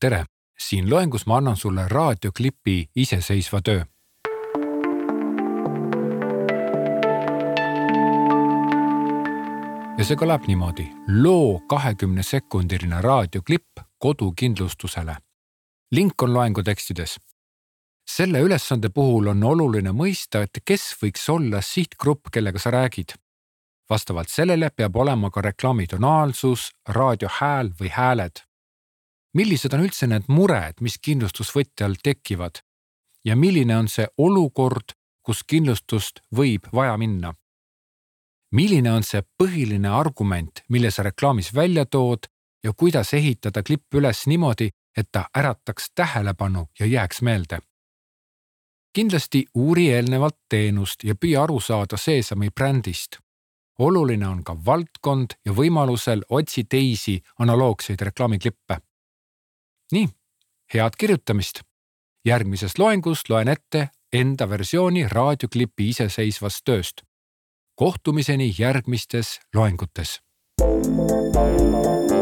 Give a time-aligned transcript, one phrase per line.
[0.00, 0.24] tere,
[0.58, 3.84] siin loengus ma annan sulle raadioklipi iseseisva töö.
[9.98, 10.86] ja see kõlab niimoodi.
[11.22, 15.16] loo kahekümne sekundiline raadioklipp kodukindlustusele.
[15.90, 17.20] link on loengu tekstides.
[18.10, 23.14] selle ülesande puhul on oluline mõista, et kes võiks olla sihtgrupp, kellega sa räägid.
[23.90, 28.47] vastavalt sellele peab olema ka reklaami tonaalsus, raadio hääl või hääled
[29.34, 32.62] millised on üldse need mured, mis kindlustusvõtjal tekivad
[33.24, 37.34] ja milline on see olukord, kus kindlustust võib vaja minna?
[38.52, 42.30] milline on see põhiline argument, mille sa reklaamis välja tood
[42.64, 47.58] ja kuidas ehitada klipp üles niimoodi, et ta ärataks tähelepanu ja jääks meelde?
[48.92, 53.18] kindlasti uuri eelnevalt teenust ja püüa aru saada Seesami brändist.
[53.78, 58.80] oluline on ka valdkond ja võimalusel otsi teisi analoogseid reklaamiklippe
[59.92, 60.08] nii,
[60.74, 61.60] head kirjutamist.
[62.24, 67.02] järgmises loengus loen ette enda versiooni raadioklipi iseseisvast tööst.
[67.74, 70.20] kohtumiseni järgmistes loengutes.
[70.58, 72.17] thank you